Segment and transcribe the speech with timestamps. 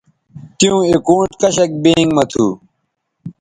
[0.57, 2.45] تیوں اکاؤنٹ کشک بینک مہ تھو